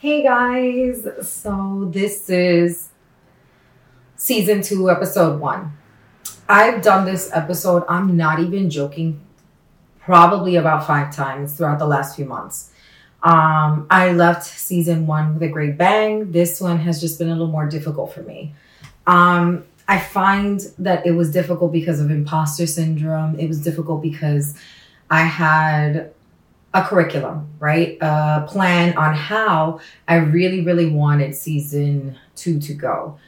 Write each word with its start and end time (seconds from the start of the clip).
Hey 0.00 0.22
guys, 0.22 1.08
so 1.28 1.88
this 1.92 2.30
is 2.30 2.90
season 4.14 4.62
two, 4.62 4.88
episode 4.88 5.40
one. 5.40 5.76
I've 6.48 6.82
done 6.82 7.04
this 7.04 7.32
episode, 7.32 7.82
I'm 7.88 8.16
not 8.16 8.38
even 8.38 8.70
joking, 8.70 9.20
probably 9.98 10.54
about 10.54 10.86
five 10.86 11.12
times 11.12 11.54
throughout 11.54 11.80
the 11.80 11.88
last 11.88 12.14
few 12.14 12.26
months. 12.26 12.70
Um, 13.24 13.88
I 13.90 14.12
left 14.12 14.44
season 14.46 15.08
one 15.08 15.34
with 15.34 15.42
a 15.42 15.48
great 15.48 15.76
bang. 15.76 16.30
This 16.30 16.60
one 16.60 16.78
has 16.78 17.00
just 17.00 17.18
been 17.18 17.26
a 17.26 17.32
little 17.32 17.48
more 17.48 17.66
difficult 17.68 18.12
for 18.12 18.22
me. 18.22 18.54
Um, 19.08 19.64
I 19.88 19.98
find 19.98 20.60
that 20.78 21.08
it 21.08 21.10
was 21.16 21.32
difficult 21.32 21.72
because 21.72 21.98
of 21.98 22.12
imposter 22.12 22.68
syndrome. 22.68 23.36
It 23.36 23.48
was 23.48 23.60
difficult 23.60 24.02
because 24.02 24.54
I 25.10 25.22
had 25.22 26.12
a 26.74 26.84
curriculum, 26.84 27.48
right? 27.58 27.96
A 28.00 28.46
plan 28.48 28.96
on 28.96 29.14
how 29.14 29.80
I 30.06 30.16
really, 30.16 30.62
really 30.62 30.90
wanted 30.90 31.34
season 31.34 32.18
two 32.36 32.60
to 32.60 32.74
go. 32.74 33.18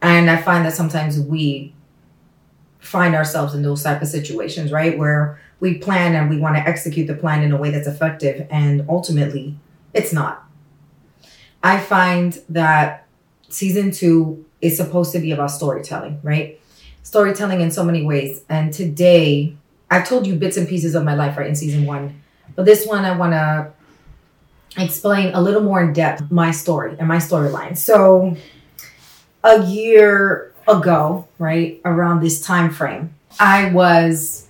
And 0.00 0.30
I 0.30 0.36
find 0.36 0.64
that 0.64 0.74
sometimes 0.74 1.18
we 1.18 1.74
find 2.78 3.14
ourselves 3.14 3.54
in 3.54 3.62
those 3.62 3.82
type 3.82 4.02
of 4.02 4.08
situations, 4.08 4.70
right? 4.70 4.96
Where 4.98 5.40
we 5.60 5.78
plan 5.78 6.14
and 6.14 6.28
we 6.28 6.38
want 6.38 6.56
to 6.56 6.62
execute 6.62 7.06
the 7.06 7.14
plan 7.14 7.42
in 7.42 7.52
a 7.52 7.56
way 7.56 7.70
that's 7.70 7.88
effective 7.88 8.46
and 8.50 8.84
ultimately 8.88 9.56
it's 9.94 10.12
not. 10.12 10.44
I 11.62 11.80
find 11.80 12.38
that 12.50 13.06
season 13.48 13.90
two 13.90 14.44
is 14.60 14.76
supposed 14.76 15.12
to 15.12 15.18
be 15.18 15.32
about 15.32 15.50
storytelling, 15.50 16.20
right? 16.22 16.60
Storytelling 17.02 17.60
in 17.60 17.70
so 17.70 17.84
many 17.84 18.04
ways. 18.04 18.42
And 18.48 18.72
today, 18.72 19.56
I've 19.90 20.06
told 20.06 20.26
you 20.26 20.34
bits 20.34 20.56
and 20.56 20.68
pieces 20.68 20.94
of 20.94 21.04
my 21.04 21.14
life, 21.14 21.38
right, 21.38 21.46
in 21.46 21.56
season 21.56 21.86
one. 21.86 22.20
But 22.54 22.64
this 22.64 22.86
one, 22.86 23.04
I 23.04 23.16
want 23.16 23.32
to 23.32 23.72
explain 24.82 25.34
a 25.34 25.40
little 25.40 25.62
more 25.62 25.82
in 25.82 25.92
depth 25.92 26.30
my 26.30 26.50
story 26.50 26.96
and 26.98 27.08
my 27.08 27.18
storyline. 27.18 27.76
So, 27.76 28.36
a 29.42 29.64
year 29.66 30.52
ago, 30.66 31.28
right, 31.38 31.80
around 31.84 32.20
this 32.20 32.40
time 32.40 32.70
frame, 32.70 33.14
I 33.38 33.70
was 33.70 34.48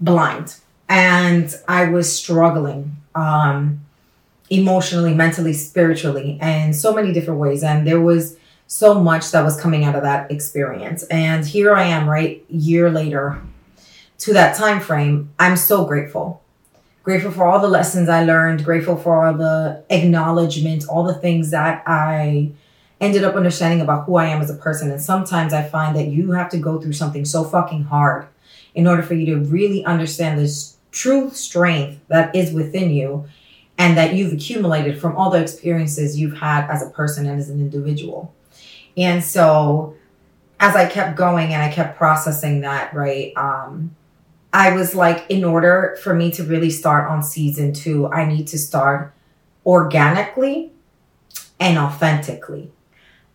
blind 0.00 0.56
and 0.88 1.54
I 1.68 1.88
was 1.88 2.14
struggling 2.14 2.96
um, 3.14 3.80
emotionally, 4.50 5.14
mentally, 5.14 5.52
spiritually, 5.52 6.38
and 6.40 6.74
so 6.74 6.94
many 6.94 7.12
different 7.12 7.40
ways. 7.40 7.62
And 7.62 7.86
there 7.86 8.00
was 8.00 8.36
so 8.66 8.94
much 8.94 9.30
that 9.30 9.44
was 9.44 9.60
coming 9.60 9.84
out 9.84 9.94
of 9.94 10.02
that 10.02 10.30
experience. 10.30 11.02
And 11.04 11.46
here 11.46 11.74
I 11.74 11.84
am, 11.84 12.08
right, 12.08 12.44
year 12.48 12.90
later 12.90 13.40
to 14.18 14.32
that 14.32 14.56
time 14.56 14.80
frame. 14.80 15.30
I'm 15.38 15.56
so 15.56 15.84
grateful. 15.84 16.42
Grateful 17.02 17.32
for 17.32 17.44
all 17.44 17.58
the 17.58 17.68
lessons 17.68 18.08
I 18.08 18.24
learned, 18.24 18.64
grateful 18.64 18.96
for 18.96 19.26
all 19.26 19.34
the 19.34 19.82
acknowledgement, 19.90 20.86
all 20.88 21.02
the 21.02 21.14
things 21.14 21.50
that 21.50 21.82
I 21.84 22.52
ended 23.00 23.24
up 23.24 23.34
understanding 23.34 23.80
about 23.80 24.04
who 24.06 24.14
I 24.14 24.26
am 24.26 24.40
as 24.40 24.50
a 24.50 24.54
person. 24.54 24.90
And 24.92 25.02
sometimes 25.02 25.52
I 25.52 25.64
find 25.64 25.96
that 25.96 26.06
you 26.06 26.30
have 26.30 26.48
to 26.50 26.58
go 26.58 26.80
through 26.80 26.92
something 26.92 27.24
so 27.24 27.42
fucking 27.42 27.84
hard 27.84 28.28
in 28.76 28.86
order 28.86 29.02
for 29.02 29.14
you 29.14 29.26
to 29.34 29.40
really 29.40 29.84
understand 29.84 30.38
this 30.38 30.76
true 30.92 31.30
strength 31.30 32.00
that 32.06 32.34
is 32.36 32.52
within 32.52 32.90
you 32.90 33.26
and 33.78 33.96
that 33.98 34.14
you've 34.14 34.32
accumulated 34.32 35.00
from 35.00 35.16
all 35.16 35.30
the 35.30 35.42
experiences 35.42 36.20
you've 36.20 36.36
had 36.36 36.70
as 36.70 36.86
a 36.86 36.90
person 36.90 37.26
and 37.26 37.40
as 37.40 37.50
an 37.50 37.58
individual. 37.58 38.32
And 38.96 39.24
so 39.24 39.96
as 40.60 40.76
I 40.76 40.88
kept 40.88 41.16
going 41.16 41.52
and 41.52 41.62
I 41.62 41.72
kept 41.72 41.98
processing 41.98 42.60
that, 42.60 42.94
right, 42.94 43.32
um, 43.36 43.96
I 44.52 44.74
was 44.74 44.94
like, 44.94 45.24
in 45.30 45.44
order 45.44 45.98
for 46.02 46.14
me 46.14 46.30
to 46.32 46.44
really 46.44 46.70
start 46.70 47.10
on 47.10 47.22
season 47.22 47.72
two, 47.72 48.06
I 48.08 48.26
need 48.26 48.48
to 48.48 48.58
start 48.58 49.14
organically 49.64 50.72
and 51.58 51.78
authentically. 51.78 52.70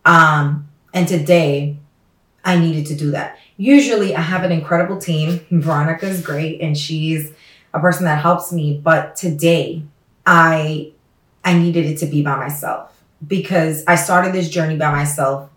Um, 0.04 0.68
and 0.94 1.08
today, 1.08 1.76
I 2.44 2.58
needed 2.58 2.86
to 2.86 2.94
do 2.94 3.10
that. 3.10 3.38
Usually, 3.56 4.14
I 4.14 4.20
have 4.20 4.44
an 4.44 4.52
incredible 4.52 4.98
team. 4.98 5.40
Veronica 5.50 6.06
is 6.06 6.22
great, 6.22 6.60
and 6.60 6.76
she's 6.78 7.32
a 7.74 7.80
person 7.80 8.04
that 8.04 8.22
helps 8.22 8.52
me. 8.52 8.80
But 8.82 9.16
today, 9.16 9.82
I 10.24 10.92
I 11.44 11.58
needed 11.58 11.86
it 11.86 11.98
to 11.98 12.06
be 12.06 12.22
by 12.22 12.36
myself 12.36 13.02
because 13.26 13.84
I 13.86 13.96
started 13.96 14.32
this 14.32 14.48
journey 14.48 14.76
by 14.76 14.90
myself. 14.92 15.50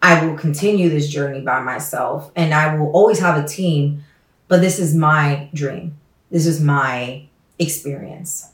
I 0.00 0.24
will 0.24 0.36
continue 0.36 0.88
this 0.88 1.08
journey 1.08 1.40
by 1.42 1.60
myself, 1.60 2.32
and 2.34 2.52
I 2.52 2.74
will 2.74 2.90
always 2.90 3.20
have 3.20 3.42
a 3.42 3.46
team. 3.46 4.04
But 4.52 4.60
this 4.60 4.78
is 4.78 4.94
my 4.94 5.48
dream. 5.54 5.96
This 6.30 6.44
is 6.44 6.60
my 6.60 7.24
experience. 7.58 8.52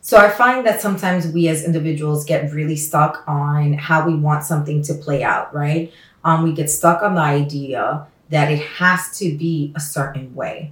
So 0.00 0.16
I 0.16 0.30
find 0.30 0.64
that 0.64 0.80
sometimes 0.80 1.26
we 1.26 1.48
as 1.48 1.64
individuals 1.64 2.24
get 2.24 2.52
really 2.52 2.76
stuck 2.76 3.24
on 3.26 3.72
how 3.72 4.06
we 4.06 4.14
want 4.14 4.44
something 4.44 4.80
to 4.82 4.94
play 4.94 5.24
out, 5.24 5.52
right? 5.52 5.92
Um, 6.22 6.44
we 6.44 6.52
get 6.52 6.70
stuck 6.70 7.02
on 7.02 7.16
the 7.16 7.20
idea 7.20 8.06
that 8.28 8.52
it 8.52 8.60
has 8.60 9.18
to 9.18 9.36
be 9.36 9.72
a 9.74 9.80
certain 9.80 10.32
way. 10.36 10.70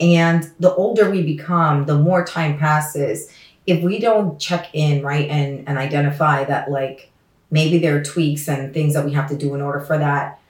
And 0.00 0.50
the 0.58 0.74
older 0.74 1.08
we 1.08 1.22
become, 1.22 1.86
the 1.86 1.98
more 1.98 2.24
time 2.24 2.58
passes. 2.58 3.32
If 3.64 3.80
we 3.80 4.00
don't 4.00 4.40
check 4.40 4.70
in, 4.72 5.04
right, 5.04 5.30
and, 5.30 5.68
and 5.68 5.78
identify 5.78 6.42
that, 6.46 6.68
like, 6.68 7.12
maybe 7.48 7.78
there 7.78 7.96
are 7.96 8.02
tweaks 8.02 8.48
and 8.48 8.74
things 8.74 8.94
that 8.94 9.04
we 9.04 9.12
have 9.12 9.28
to 9.28 9.36
do 9.36 9.54
in 9.54 9.60
order 9.60 9.78
for 9.78 9.98
that 9.98 10.40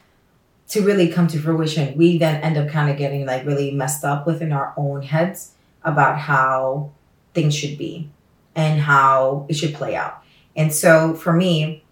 to 0.68 0.82
really 0.82 1.08
come 1.08 1.26
to 1.28 1.38
fruition, 1.38 1.96
we 1.96 2.18
then 2.18 2.42
end 2.42 2.56
up 2.56 2.68
kind 2.68 2.90
of 2.90 2.96
getting 2.96 3.26
like 3.26 3.44
really 3.46 3.70
messed 3.70 4.04
up 4.04 4.26
within 4.26 4.52
our 4.52 4.74
own 4.76 5.02
heads 5.02 5.52
about 5.82 6.18
how 6.18 6.90
things 7.34 7.54
should 7.54 7.78
be 7.78 8.10
and 8.54 8.80
how 8.80 9.46
it 9.48 9.54
should 9.54 9.74
play 9.74 9.96
out. 9.96 10.22
And 10.54 10.72
so 10.72 11.14
for 11.14 11.32
me, 11.32 11.84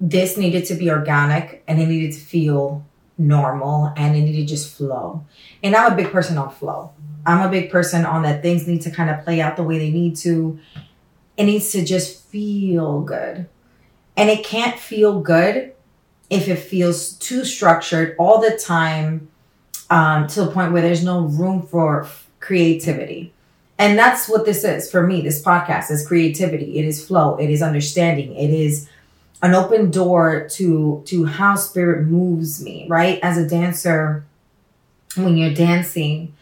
this 0.00 0.36
needed 0.36 0.64
to 0.66 0.74
be 0.74 0.90
organic 0.90 1.62
and 1.68 1.80
it 1.80 1.86
needed 1.86 2.12
to 2.12 2.20
feel 2.20 2.84
normal 3.18 3.92
and 3.96 4.16
it 4.16 4.20
needed 4.20 4.40
to 4.40 4.46
just 4.46 4.76
flow. 4.76 5.24
And 5.62 5.76
I'm 5.76 5.92
a 5.92 5.96
big 5.96 6.10
person 6.10 6.38
on 6.38 6.50
flow. 6.50 6.92
I'm 7.26 7.46
a 7.46 7.50
big 7.50 7.70
person 7.70 8.04
on 8.04 8.22
that 8.22 8.42
things 8.42 8.66
need 8.66 8.82
to 8.82 8.90
kind 8.90 9.10
of 9.10 9.24
play 9.24 9.40
out 9.40 9.56
the 9.56 9.62
way 9.62 9.78
they 9.78 9.90
need 9.90 10.16
to. 10.16 10.58
It 11.36 11.44
needs 11.44 11.72
to 11.72 11.84
just 11.84 12.24
feel 12.26 13.02
good. 13.02 13.48
And 14.16 14.30
it 14.30 14.44
can't 14.44 14.78
feel 14.78 15.20
good 15.20 15.74
if 16.30 16.48
it 16.48 16.56
feels 16.56 17.12
too 17.14 17.44
structured 17.44 18.16
all 18.18 18.40
the 18.40 18.56
time 18.56 19.28
um, 19.90 20.26
to 20.28 20.44
the 20.44 20.50
point 20.50 20.72
where 20.72 20.82
there's 20.82 21.04
no 21.04 21.22
room 21.22 21.62
for 21.62 22.08
creativity. 22.40 23.32
And 23.78 23.98
that's 23.98 24.28
what 24.28 24.44
this 24.44 24.64
is 24.64 24.90
for 24.90 25.06
me. 25.06 25.20
This 25.20 25.42
podcast 25.42 25.90
is 25.90 26.06
creativity. 26.06 26.78
It 26.78 26.84
is 26.84 27.04
flow. 27.04 27.36
It 27.36 27.50
is 27.50 27.60
understanding. 27.60 28.34
It 28.34 28.50
is 28.50 28.88
an 29.42 29.54
open 29.54 29.90
door 29.90 30.48
to 30.52 31.02
to 31.06 31.24
how 31.26 31.56
spirit 31.56 32.06
moves 32.06 32.62
me. 32.64 32.86
Right 32.88 33.18
as 33.22 33.36
a 33.36 33.48
dancer, 33.48 34.24
when 35.16 35.36
you're 35.36 35.52
dancing, 35.52 36.34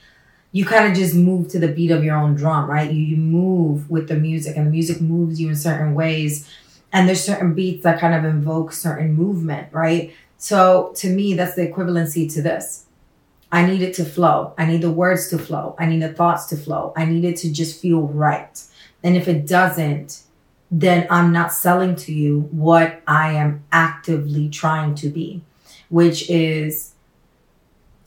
you 0.52 0.64
kind 0.64 0.86
of 0.86 0.96
just 0.96 1.14
move 1.14 1.48
to 1.48 1.58
the 1.58 1.68
beat 1.68 1.90
of 1.90 2.04
your 2.04 2.16
own 2.16 2.34
drum. 2.34 2.70
Right, 2.70 2.90
you 2.92 3.02
you 3.02 3.16
move 3.16 3.90
with 3.90 4.08
the 4.08 4.14
music, 4.14 4.56
and 4.56 4.66
the 4.66 4.70
music 4.70 5.00
moves 5.00 5.40
you 5.40 5.48
in 5.48 5.56
certain 5.56 5.94
ways. 5.94 6.48
And 6.92 7.08
there's 7.08 7.24
certain 7.24 7.54
beats 7.54 7.84
that 7.84 7.98
kind 8.00 8.14
of 8.14 8.24
invoke 8.24 8.72
certain 8.72 9.14
movement. 9.14 9.72
Right. 9.72 10.14
So 10.36 10.92
to 10.96 11.08
me, 11.08 11.34
that's 11.34 11.54
the 11.54 11.66
equivalency 11.66 12.32
to 12.34 12.42
this 12.42 12.86
I 13.52 13.66
need 13.66 13.82
it 13.82 13.92
to 13.94 14.04
flow. 14.06 14.54
I 14.56 14.64
need 14.64 14.80
the 14.80 14.90
words 14.90 15.28
to 15.28 15.38
flow. 15.38 15.76
I 15.78 15.84
need 15.84 16.00
the 16.00 16.12
thoughts 16.12 16.46
to 16.46 16.56
flow. 16.56 16.94
I 16.96 17.04
need 17.04 17.24
it 17.26 17.36
to 17.38 17.52
just 17.52 17.80
feel 17.80 18.00
right. 18.08 18.60
And 19.04 19.14
if 19.14 19.28
it 19.28 19.46
doesn't, 19.46 20.22
then 20.70 21.06
I'm 21.10 21.32
not 21.32 21.52
selling 21.52 21.94
to 21.96 22.14
you 22.14 22.48
what 22.50 23.02
I 23.06 23.32
am 23.32 23.62
actively 23.70 24.48
trying 24.48 24.94
to 24.96 25.10
be, 25.10 25.42
which 25.90 26.30
is 26.30 26.94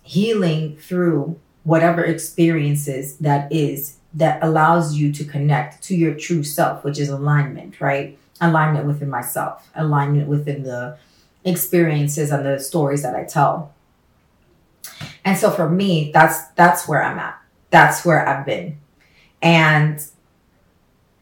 healing 0.02 0.78
through 0.78 1.40
whatever 1.64 2.04
experiences 2.04 3.18
that 3.18 3.52
is 3.52 3.98
that 4.16 4.44
allows 4.44 4.96
you 4.96 5.12
to 5.12 5.24
connect 5.24 5.84
to 5.84 5.96
your 5.96 6.16
true 6.16 6.44
self, 6.44 6.84
which 6.84 6.98
is 6.98 7.10
alignment, 7.10 7.80
right? 7.80 8.18
Alignment 8.42 8.86
within 8.86 9.10
myself, 9.10 9.70
alignment 9.76 10.28
within 10.28 10.64
the 10.64 10.98
experiences 11.46 12.32
and 12.32 12.46
the 12.46 12.60
stories 12.60 13.02
that 13.04 13.16
I 13.16 13.24
tell. 13.24 13.74
And 15.24 15.38
so 15.38 15.52
for 15.52 15.70
me, 15.70 16.12
that's 16.14 16.46
that's 16.56 16.88
where 16.88 17.04
I'm 17.04 17.18
at. 17.18 17.40
That's 17.70 18.06
where 18.06 18.28
I've 18.28 18.46
been. 18.46 18.78
And 19.42 20.06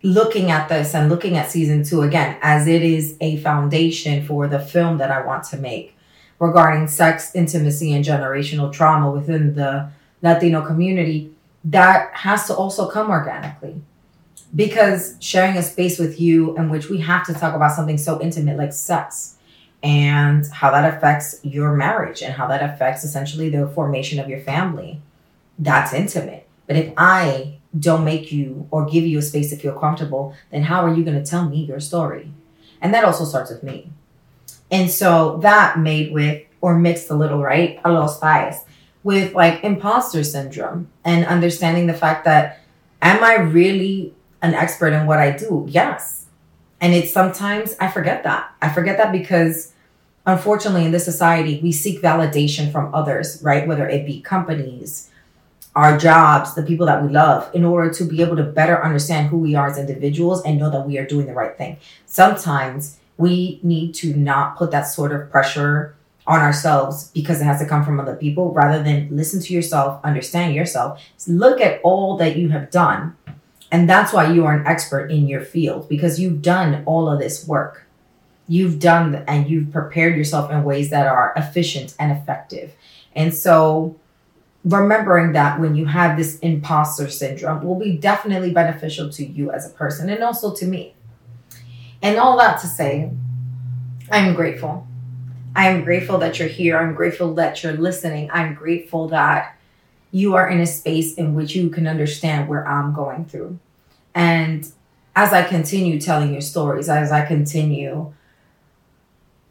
looking 0.01 0.51
at 0.51 0.67
this 0.67 0.93
and 0.93 1.09
looking 1.09 1.37
at 1.37 1.49
season 1.49 1.83
two 1.83 2.01
again, 2.01 2.37
as 2.41 2.67
it 2.67 2.83
is 2.83 3.15
a 3.21 3.37
foundation 3.37 4.25
for 4.25 4.47
the 4.47 4.59
film 4.59 4.97
that 4.97 5.11
I 5.11 5.25
want 5.25 5.45
to 5.45 5.57
make 5.57 5.95
regarding 6.39 6.87
sex, 6.87 7.33
intimacy, 7.35 7.93
and 7.93 8.03
generational 8.03 8.71
trauma 8.71 9.09
within 9.09 9.55
the 9.55 9.89
Latino 10.21 10.65
community, 10.65 11.31
that 11.63 12.13
has 12.13 12.47
to 12.47 12.55
also 12.55 12.89
come 12.89 13.09
organically. 13.09 13.81
Because 14.55 15.15
sharing 15.19 15.57
a 15.57 15.63
space 15.63 15.97
with 15.97 16.19
you 16.19 16.55
in 16.57 16.69
which 16.69 16.89
we 16.89 16.99
have 16.99 17.25
to 17.27 17.33
talk 17.33 17.55
about 17.55 17.71
something 17.71 17.97
so 17.97 18.21
intimate 18.21 18.57
like 18.57 18.73
sex 18.73 19.37
and 19.81 20.45
how 20.47 20.71
that 20.71 20.93
affects 20.93 21.39
your 21.43 21.75
marriage 21.75 22.21
and 22.21 22.33
how 22.33 22.47
that 22.47 22.63
affects 22.63 23.03
essentially 23.03 23.49
the 23.49 23.67
formation 23.67 24.19
of 24.19 24.29
your 24.29 24.39
family. 24.39 25.01
That's 25.59 25.93
intimate. 25.93 26.47
But 26.67 26.77
if 26.77 26.93
I 26.97 27.57
don't 27.77 28.05
make 28.05 28.31
you 28.31 28.67
or 28.71 28.85
give 28.85 29.05
you 29.05 29.17
a 29.19 29.21
space 29.21 29.49
to 29.49 29.57
feel 29.57 29.77
comfortable, 29.77 30.35
then 30.51 30.63
how 30.63 30.85
are 30.85 30.93
you 30.93 31.03
going 31.03 31.21
to 31.21 31.29
tell 31.29 31.49
me 31.49 31.65
your 31.65 31.79
story? 31.79 32.31
And 32.81 32.93
that 32.93 33.03
also 33.03 33.25
starts 33.25 33.49
with 33.49 33.63
me. 33.63 33.89
And 34.71 34.89
so 34.89 35.37
that 35.41 35.79
made 35.79 36.13
with 36.13 36.43
or 36.61 36.77
mixed 36.77 37.09
a 37.09 37.15
little, 37.15 37.41
right? 37.41 37.79
A 37.83 37.91
little 37.91 38.07
spice 38.07 38.63
with 39.03 39.33
like 39.33 39.63
imposter 39.63 40.23
syndrome 40.23 40.89
and 41.03 41.25
understanding 41.25 41.87
the 41.87 41.93
fact 41.93 42.23
that 42.25 42.61
am 43.01 43.23
I 43.23 43.35
really 43.35 44.13
an 44.43 44.53
expert 44.53 44.93
in 44.93 45.07
what 45.07 45.17
I 45.17 45.31
do? 45.31 45.65
Yes. 45.67 46.27
And 46.79 46.93
it's 46.93 47.11
sometimes 47.11 47.75
I 47.79 47.87
forget 47.87 48.23
that. 48.23 48.53
I 48.61 48.69
forget 48.69 48.97
that 48.97 49.11
because 49.11 49.73
unfortunately 50.27 50.85
in 50.85 50.91
this 50.91 51.05
society 51.05 51.59
we 51.63 51.71
seek 51.71 52.01
validation 52.01 52.71
from 52.71 52.93
others, 52.93 53.39
right? 53.41 53.67
Whether 53.67 53.87
it 53.87 54.05
be 54.05 54.21
companies, 54.21 55.09
our 55.75 55.97
jobs, 55.97 56.53
the 56.53 56.61
people 56.61 56.85
that 56.85 57.01
we 57.01 57.09
love, 57.09 57.49
in 57.55 57.63
order 57.63 57.91
to 57.91 58.03
be 58.03 58.21
able 58.21 58.35
to 58.35 58.43
better 58.43 58.83
understand 58.83 59.29
who 59.29 59.37
we 59.37 59.55
are 59.55 59.67
as 59.67 59.77
individuals 59.77 60.43
and 60.43 60.59
know 60.59 60.69
that 60.69 60.85
we 60.85 60.97
are 60.99 61.05
doing 61.05 61.25
the 61.25 61.33
right 61.33 61.57
thing. 61.57 61.77
Sometimes 62.05 62.99
we 63.17 63.59
need 63.63 63.93
to 63.95 64.13
not 64.13 64.57
put 64.57 64.71
that 64.71 64.83
sort 64.83 65.13
of 65.13 65.31
pressure 65.31 65.95
on 66.27 66.39
ourselves 66.39 67.09
because 67.13 67.41
it 67.41 67.45
has 67.45 67.59
to 67.59 67.67
come 67.67 67.83
from 67.83 67.99
other 67.99 68.15
people 68.15 68.51
rather 68.53 68.81
than 68.81 69.09
listen 69.11 69.41
to 69.41 69.53
yourself, 69.53 69.99
understand 70.03 70.53
yourself, 70.53 71.01
look 71.27 71.59
at 71.59 71.81
all 71.83 72.17
that 72.17 72.35
you 72.37 72.49
have 72.49 72.69
done. 72.71 73.15
And 73.73 73.89
that's 73.89 74.13
why 74.13 74.31
you 74.31 74.45
are 74.45 74.53
an 74.53 74.67
expert 74.67 75.09
in 75.09 75.27
your 75.27 75.41
field 75.41 75.89
because 75.89 76.19
you've 76.19 76.43
done 76.43 76.83
all 76.85 77.09
of 77.09 77.19
this 77.19 77.47
work. 77.47 77.87
You've 78.47 78.77
done 78.77 79.23
and 79.27 79.49
you've 79.49 79.71
prepared 79.71 80.15
yourself 80.15 80.51
in 80.51 80.63
ways 80.63 80.91
that 80.91 81.07
are 81.07 81.33
efficient 81.35 81.95
and 81.97 82.11
effective. 82.11 82.75
And 83.15 83.33
so 83.33 83.99
remembering 84.63 85.31
that 85.31 85.59
when 85.59 85.73
you 85.73 85.85
have 85.85 86.17
this 86.17 86.37
imposter 86.39 87.09
syndrome 87.09 87.65
will 87.65 87.79
be 87.79 87.97
definitely 87.97 88.51
beneficial 88.51 89.09
to 89.09 89.25
you 89.25 89.49
as 89.51 89.65
a 89.65 89.73
person 89.73 90.07
and 90.07 90.23
also 90.23 90.53
to 90.53 90.67
me. 90.67 90.93
And 92.03 92.19
all 92.19 92.37
that 92.37 92.61
to 92.61 92.67
say, 92.67 93.09
I'm 94.11 94.35
grateful. 94.35 94.85
I 95.55 95.69
am 95.69 95.83
grateful 95.83 96.19
that 96.19 96.37
you're 96.37 96.47
here. 96.47 96.77
I'm 96.77 96.93
grateful 96.93 97.33
that 97.35 97.63
you're 97.63 97.73
listening. 97.73 98.29
I'm 98.31 98.53
grateful 98.53 99.07
that 99.07 99.57
you 100.13 100.35
are 100.35 100.47
in 100.47 100.59
a 100.59 100.67
space 100.67 101.15
in 101.15 101.33
which 101.33 101.55
you 101.55 101.69
can 101.69 101.87
understand 101.87 102.47
where 102.47 102.65
I'm 102.67 102.93
going 102.93 103.25
through. 103.25 103.57
And 104.13 104.65
as 105.15 105.33
I 105.33 105.41
continue 105.41 105.99
telling 105.99 106.31
your 106.31 106.41
stories, 106.41 106.87
as 106.87 107.11
I 107.11 107.25
continue 107.25 108.13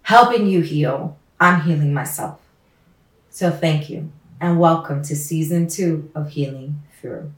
helping 0.03 0.47
you 0.47 0.61
heal, 0.61 1.19
I'm 1.41 1.63
healing 1.63 1.93
myself. 1.93 2.39
So 3.29 3.51
thank 3.51 3.91
you 3.91 4.13
and 4.41 4.61
welcome 4.61 5.03
to 5.03 5.17
season 5.17 5.67
two 5.67 6.09
of 6.15 6.31
Healing 6.31 6.81
Through. 7.01 7.33